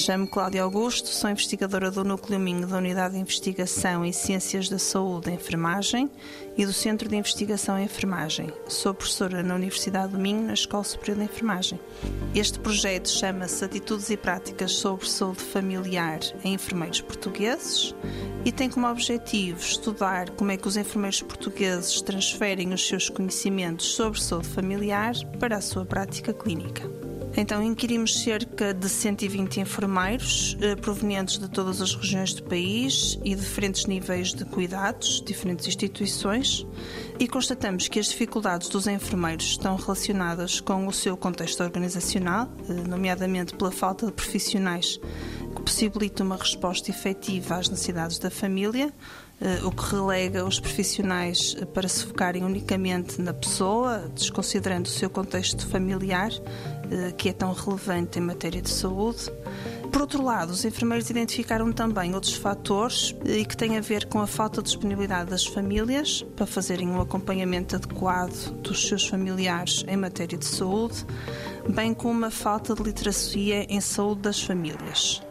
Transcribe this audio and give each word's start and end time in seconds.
Chamo-me 0.00 0.30
Cláudia 0.30 0.62
Augusto, 0.62 1.08
sou 1.10 1.28
investigadora 1.28 1.90
do 1.90 2.02
Núcleo 2.02 2.40
Minho 2.40 2.66
da 2.66 2.78
Unidade 2.78 3.16
de 3.16 3.20
Investigação 3.20 4.02
em 4.02 4.12
Ciências 4.12 4.66
da 4.66 4.78
Saúde 4.78 5.28
e 5.28 5.34
Enfermagem 5.34 6.10
e 6.56 6.64
do 6.64 6.72
Centro 6.72 7.06
de 7.06 7.16
Investigação 7.16 7.78
em 7.78 7.84
Enfermagem. 7.84 8.50
Sou 8.66 8.94
professora 8.94 9.42
na 9.42 9.54
Universidade 9.54 10.12
do 10.12 10.18
Minho, 10.18 10.46
na 10.46 10.54
Escola 10.54 10.84
Superior 10.84 11.18
de 11.18 11.24
Enfermagem. 11.24 11.78
Este 12.34 12.58
projeto 12.58 13.10
chama-se 13.10 13.62
Atitudes 13.62 14.08
e 14.08 14.16
Práticas 14.16 14.72
sobre 14.72 15.06
Saúde 15.06 15.42
Familiar 15.42 16.20
em 16.42 16.54
Enfermeiros 16.54 17.02
Portugueses 17.02 17.94
e 18.42 18.50
tem 18.50 18.70
como 18.70 18.88
objetivo 18.88 19.60
estudar 19.60 20.30
como 20.30 20.50
é 20.50 20.56
que 20.56 20.66
os 20.66 20.78
enfermeiros 20.78 21.20
portugueses 21.20 22.00
transferem 22.00 22.72
os 22.72 22.88
seus 22.88 23.10
conhecimentos 23.10 23.92
sobre 23.92 24.18
saúde 24.18 24.48
familiar 24.48 25.12
para 25.38 25.58
a 25.58 25.60
sua 25.60 25.84
prática 25.84 26.32
clínica. 26.32 27.09
Então, 27.36 27.62
inquirimos 27.62 28.22
cerca 28.22 28.74
de 28.74 28.88
120 28.88 29.60
enfermeiros 29.60 30.56
eh, 30.60 30.74
provenientes 30.74 31.38
de 31.38 31.48
todas 31.48 31.80
as 31.80 31.94
regiões 31.94 32.34
do 32.34 32.42
país 32.42 33.18
e 33.24 33.34
diferentes 33.34 33.86
níveis 33.86 34.34
de 34.34 34.44
cuidados, 34.44 35.22
diferentes 35.24 35.66
instituições, 35.68 36.66
e 37.18 37.28
constatamos 37.28 37.86
que 37.86 38.00
as 38.00 38.06
dificuldades 38.06 38.68
dos 38.68 38.86
enfermeiros 38.86 39.44
estão 39.44 39.76
relacionadas 39.76 40.60
com 40.60 40.86
o 40.86 40.92
seu 40.92 41.16
contexto 41.16 41.62
organizacional, 41.62 42.50
eh, 42.68 42.72
nomeadamente 42.72 43.54
pela 43.54 43.70
falta 43.70 44.06
de 44.06 44.12
profissionais 44.12 44.98
que 45.54 45.62
possibilitam 45.62 46.26
uma 46.26 46.36
resposta 46.36 46.90
efetiva 46.90 47.56
às 47.56 47.68
necessidades 47.68 48.18
da 48.18 48.30
família, 48.30 48.92
o 49.64 49.70
que 49.70 49.94
relega 49.94 50.44
os 50.44 50.60
profissionais 50.60 51.56
para 51.72 51.88
se 51.88 52.04
focarem 52.04 52.44
unicamente 52.44 53.20
na 53.22 53.32
pessoa, 53.32 54.10
desconsiderando 54.14 54.88
o 54.88 54.92
seu 54.92 55.08
contexto 55.08 55.66
familiar 55.66 56.30
eh, 56.90 57.12
que 57.16 57.28
é 57.28 57.32
tão 57.32 57.52
relevante 57.52 58.18
em 58.18 58.22
matéria 58.22 58.60
de 58.60 58.68
saúde. 58.68 59.30
Por 59.92 60.00
outro 60.02 60.24
lado, 60.24 60.50
os 60.50 60.64
enfermeiros 60.64 61.08
identificaram 61.08 61.72
também 61.72 62.14
outros 62.14 62.34
fatores 62.34 63.14
eh, 63.24 63.38
e 63.38 63.44
que 63.44 63.56
têm 63.56 63.78
a 63.78 63.80
ver 63.80 64.06
com 64.06 64.20
a 64.20 64.26
falta 64.26 64.60
de 64.60 64.66
disponibilidade 64.66 65.30
das 65.30 65.46
famílias 65.46 66.26
para 66.34 66.46
fazerem 66.46 66.88
um 66.90 67.00
acompanhamento 67.00 67.76
adequado 67.76 68.50
dos 68.60 68.88
seus 68.88 69.06
familiares 69.06 69.84
em 69.86 69.96
matéria 69.96 70.36
de 70.36 70.46
saúde, 70.46 71.06
bem 71.68 71.94
como 71.94 72.12
uma 72.12 72.30
falta 72.30 72.74
de 72.74 72.82
literacia 72.82 73.64
em 73.68 73.80
saúde 73.80 74.22
das 74.22 74.42
famílias. 74.42 75.22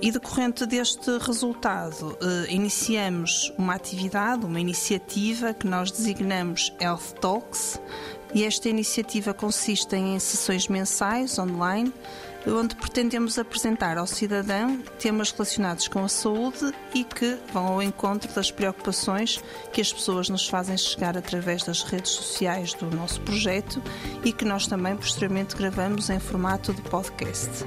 E 0.00 0.12
decorrente 0.12 0.64
deste 0.64 1.18
resultado, 1.18 2.16
eh, 2.22 2.52
iniciamos 2.52 3.52
uma 3.58 3.74
atividade, 3.74 4.46
uma 4.46 4.60
iniciativa 4.60 5.52
que 5.52 5.66
nós 5.66 5.90
designamos 5.90 6.72
Health 6.80 7.14
Talks, 7.20 7.80
e 8.32 8.44
esta 8.44 8.68
iniciativa 8.68 9.34
consiste 9.34 9.96
em 9.96 10.16
sessões 10.20 10.68
mensais 10.68 11.36
online, 11.36 11.92
onde 12.46 12.76
pretendemos 12.76 13.38
apresentar 13.38 13.98
ao 13.98 14.06
cidadão 14.06 14.80
temas 15.00 15.32
relacionados 15.32 15.88
com 15.88 16.04
a 16.04 16.08
saúde 16.08 16.72
e 16.94 17.02
que 17.02 17.36
vão 17.52 17.66
ao 17.66 17.82
encontro 17.82 18.32
das 18.32 18.52
preocupações 18.52 19.42
que 19.72 19.80
as 19.80 19.92
pessoas 19.92 20.28
nos 20.28 20.46
fazem 20.46 20.76
chegar 20.76 21.16
através 21.18 21.64
das 21.64 21.82
redes 21.82 22.12
sociais 22.12 22.72
do 22.74 22.86
nosso 22.94 23.20
projeto 23.22 23.82
e 24.24 24.32
que 24.32 24.44
nós 24.44 24.68
também 24.68 24.96
posteriormente 24.96 25.56
gravamos 25.56 26.08
em 26.08 26.20
formato 26.20 26.72
de 26.72 26.82
podcast. 26.82 27.66